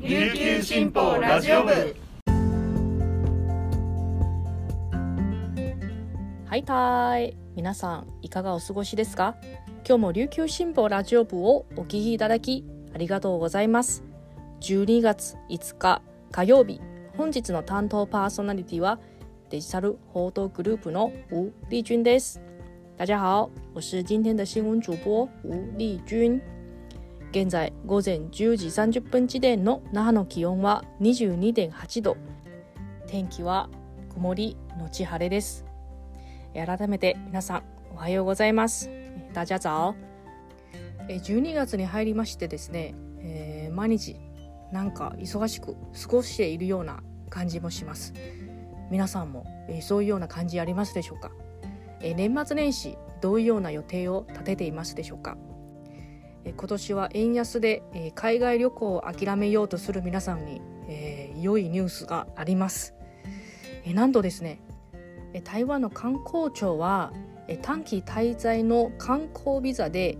[0.00, 1.72] 琉球新報ラジオ部。
[6.46, 7.36] はいたーい。
[7.56, 9.34] 皆さんいかがお過ごしですか？
[9.84, 12.64] 今日も琉球新報ラジオ部をお聞きいただき
[12.94, 14.04] ありがとうございます。
[14.60, 16.80] 12月5日火曜日
[17.16, 19.00] 本日の担当パーソナリティは
[19.50, 22.40] デジタル報道グループの吴丽君です。
[22.96, 26.40] 大家好我是今天的新闻主播吴丽君。
[27.30, 32.16] 現在午前10時30分時点の那覇の気温は22.8度。
[33.06, 33.68] 天気は
[34.14, 35.66] 曇りのち晴れです。
[36.54, 38.88] 改めて皆さんおはようございます。
[39.34, 39.94] 大家早
[41.06, 44.16] 12月に入りましてですね、えー、毎日
[44.72, 48.14] なんか忙しく過ごしているような感じもします。
[48.90, 51.30] 皆さんも、えー、そういうような感じありますでしょうか、
[52.00, 55.36] えー、年末年始どういうような予定を立てていますでしょうか、
[56.44, 62.94] え、今年は円安で、え、海外旅行を諦めようとする皆さんに、えー、良いニュースがあります、
[63.84, 64.60] え、なんとですね
[65.44, 67.12] 台湾の観光庁は
[67.62, 70.16] 短期滞在の観光ビザで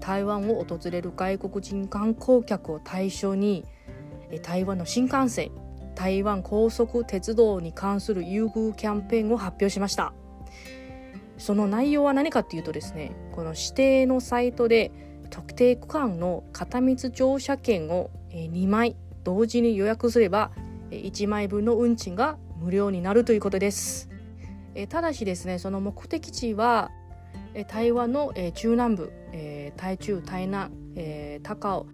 [0.00, 3.64] 台湾を訪れる外国人観光客を対象に
[4.42, 5.50] 台湾の新幹線
[5.94, 10.12] 台湾高速鉄道に関する優遇キャンペーンを発表しました。
[11.36, 14.92] その内容は何かっていうとですねこの指定のサイトで
[15.30, 20.50] 特定区間の片道乗車券を2枚同時に予約すれば
[20.90, 24.08] 1枚分の運賃が無料になるということです
[24.88, 26.90] ただしですねその目的地は
[27.68, 29.12] 台湾の中南部
[29.76, 30.70] 台中台南
[31.42, 31.86] 高尾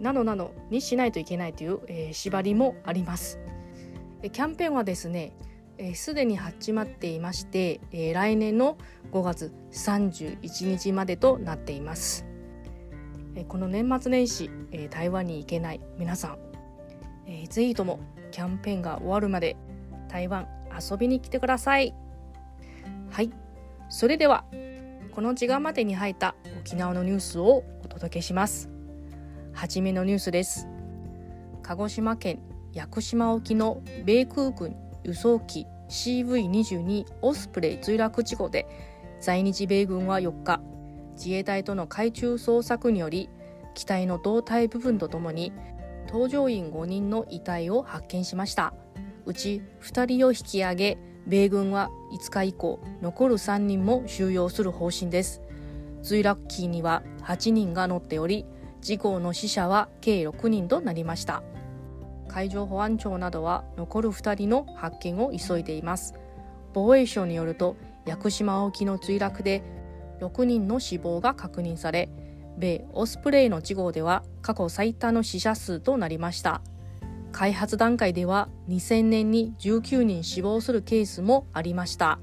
[0.00, 3.38] などなどにしないといけないという、縛りもあります。
[4.22, 5.32] キャンペーンはですね
[5.94, 7.80] すで、に始まっていまして、
[8.12, 8.76] 来年の
[9.12, 12.25] 5月31日までとなっています。
[13.36, 16.38] え、この年末年始、え、台湾に行けない皆さん、
[17.26, 18.00] えー、ぜひとも
[18.32, 19.56] キャンペーンが終わるまで
[20.08, 20.48] 台湾
[20.90, 21.94] 遊びに来てください。
[23.10, 23.30] はい、
[23.88, 24.44] それでは
[25.12, 28.70] この時間までに入った沖縄のニュースをお届けします。
[29.56, 30.68] はじめのニュースです
[31.62, 32.40] 鹿児島県
[32.74, 38.66] 屋久島沖の米空軍輸送機 CV22 オスプレイ墜落事故で
[39.18, 40.60] 在日米軍は4日
[41.16, 43.28] 自衛隊との海中捜索により
[43.74, 45.52] 機体の胴体部分とともに
[46.06, 48.72] 搭乗員5人の遺体を発見しました。
[49.26, 55.42] うち2人を引き上げ米軍は5日以降残る3人も収容する方針です。
[56.02, 58.46] 墜落機には8人が乗っており
[58.80, 61.42] 事故の死者は計6人となりました。
[62.28, 66.14] 海上保安庁などは残る2人の発見を急いでいます。
[66.72, 69.62] 防衛省によると屋久島沖の墜落で
[70.20, 72.08] 6人の死亡が確認され
[72.58, 76.62] 米オスプレイの事故では過去最多の死者数となりました。
[77.32, 82.18] 開発段階では2000年に19人死亡するケースもありました。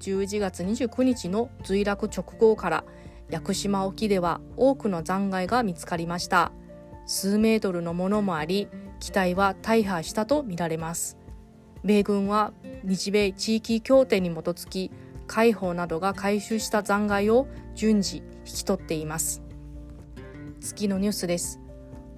[0.00, 2.84] 11月29日の墜落直後から
[3.30, 6.52] 屋久島沖では多くの残骸が見つかりました。
[7.06, 8.68] 数メートルのものもあり
[8.98, 11.16] 機体は大破したとみられます。
[11.82, 12.52] 米軍は
[12.84, 14.90] 日米地域協定に基づき
[15.30, 17.46] 海保などが回収した残骸を
[17.76, 19.42] 順次引き取っています。
[20.60, 21.60] 次のニュースです。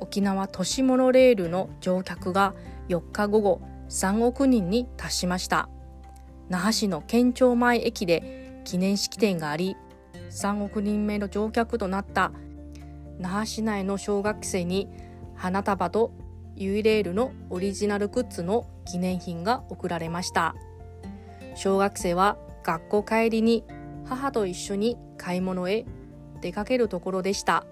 [0.01, 2.55] 沖縄都市モノレールの乗客が
[2.89, 5.69] 4日午後3億人に達しました。
[6.49, 9.77] 那覇市の県庁前駅で記念式典があり
[10.31, 12.33] 3億人目の乗客となった
[13.19, 14.89] 那覇市内の小学生に
[15.35, 16.15] 花束と
[16.57, 20.55] ユイレールのオリジナルグッズの記念品が贈られました。
[21.55, 23.65] 小学生は学校帰りに
[24.05, 25.85] 母と一緒に買い物へ
[26.41, 27.67] 出かけるところでした。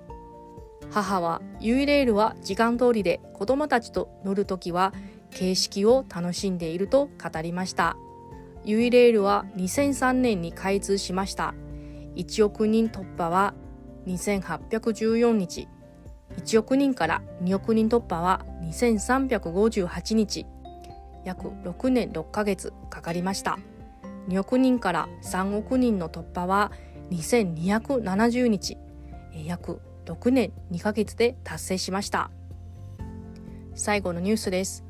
[0.91, 4.93] 母はユイレールは時間通りで子供たちと乗るときは
[5.31, 7.97] 形式を楽しんでいると語りました。
[8.65, 11.55] ユイレールは2003年に開通しました。
[12.17, 13.55] 1億人突破は
[14.07, 15.69] 2814日。
[16.37, 20.47] 1億人から2億人突破は2358日。
[21.25, 23.59] 約6年6ヶ月かかりました。
[24.29, 26.73] 2億人から3億人の突破は
[27.11, 28.77] 2270日
[29.45, 32.31] 約6年2ヶ月で達成しました。
[33.75, 34.85] 最後のニュースです。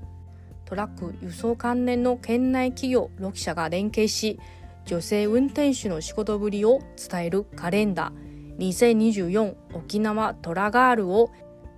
[0.64, 4.38] トラック輸送関連の県内企業6社が連携し
[4.84, 11.32] 女性運転手の仕事ぶりを伝えるカレンダー2024沖縄トラガールを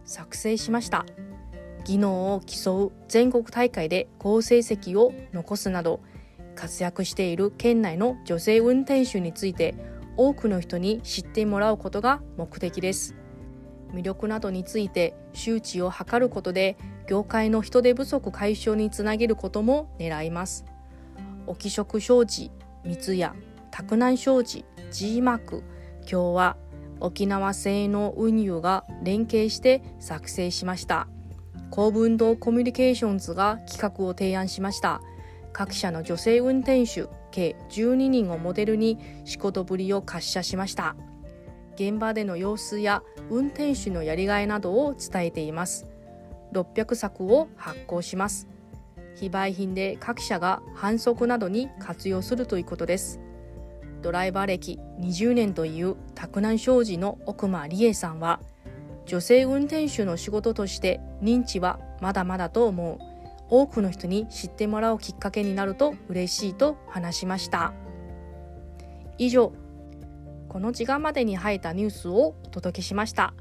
[0.05, 1.07] 作成しました。
[1.85, 6.01] 技能を競う全国大会で好成績を残すなど
[6.55, 9.75] 活躍している県内の女性運転手について
[10.17, 13.15] 多くの人に知ってもらうことが目的です。
[13.93, 16.77] 魅力などについて周知を図ることで
[17.09, 20.65] 業界の人手不足解消につなげることも狙います。
[21.47, 22.51] 沖食商事
[22.85, 23.35] 三屋
[23.71, 25.63] 拓南商事 G マーク。
[26.03, 26.57] 今日は
[27.01, 31.09] 沖縄製の運輸が連携して作成しました。
[31.71, 35.01] 公文堂コミュニケーションズが企画を提案しました。
[35.53, 40.97] 各社の女性運転手計12人をモデルに仕事ぶりを滑車しました。
[41.75, 45.87] 現場での様子や運転手のやりがいなどを伝えています。
[46.53, 48.49] 600作を発行します。
[49.15, 53.21] 非売品で各社が反則などに活用するということです。
[54.03, 58.41] ドライバー歴20年という拓南商事の奥間理恵さんは
[59.07, 63.12] 女性運転手の仕事として認知はまだまだと思う。
[63.53, 67.75] 多くの人に知ってもらうきっかけになると嬉しいと話しました。
[69.19, 69.53] 以上
[70.49, 73.35] この時間までに入ったニュースをお届けしました。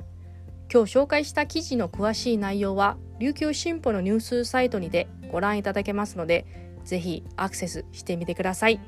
[0.69, 6.45] 今日紹介した記事の詳しい内容は琉球新報のニュースサイトにてご覧いただけますので
[6.83, 8.81] ぜひアクセスしてみてください。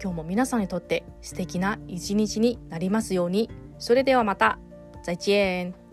[0.00, 3.50] 今日も皆さんにとって素敵な一日になりますように。
[3.80, 4.60] それではまた。
[5.02, 5.85] 再见。